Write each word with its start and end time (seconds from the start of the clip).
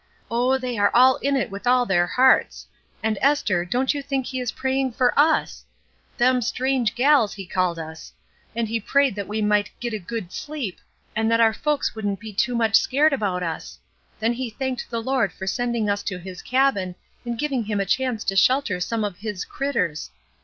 Oh, 0.31 0.57
they 0.57 0.79
are 0.79 0.89
all 0.95 1.17
in 1.17 1.35
it 1.35 1.51
with 1.51 1.67
all 1.67 1.85
their 1.85 2.07
hearts. 2.07 2.65
And, 3.03 3.19
Esther, 3.21 3.63
don't 3.65 3.93
you 3.93 4.01
think 4.01 4.25
he 4.25 4.39
is 4.39 4.51
praying 4.51 4.93
for 4.93 5.13
us!' 5.15 5.63
Them 6.17 6.41
strange 6.41 6.95
gals,' 6.95 7.35
he 7.35 7.45
called 7.45 7.77
MELINDY'S 7.77 8.11
BED 8.55 8.59
181 8.59 8.65
us. 8.65 8.65
And 8.65 8.67
he 8.67 8.79
prayed 8.79 9.15
that 9.15 9.27
we 9.29 9.43
might 9.43 9.69
*git 9.79 9.93
a 9.93 9.99
good 9.99 10.33
sleep/ 10.33 10.79
and 11.15 11.29
that 11.29 11.39
our 11.39 11.53
folks 11.53 11.93
wouldn't 11.93 12.19
be 12.19 12.33
too 12.33 12.55
much 12.55 12.77
scared 12.77 13.13
about 13.13 13.43
us. 13.43 13.77
Then 14.19 14.33
he 14.33 14.49
thanked 14.49 14.89
the 14.89 15.03
Lord 15.03 15.31
for 15.31 15.45
sending 15.45 15.87
us 15.87 16.01
to 16.01 16.17
his 16.17 16.41
cabin, 16.41 16.95
and 17.23 17.37
giving 17.37 17.65
him 17.65 17.79
a 17.79 17.85
chance 17.85 18.23
to 18.23 18.35
shelter 18.35 18.79
some 18.79 19.03
of 19.03 19.17
His 19.19 19.45
critters. 19.45 20.09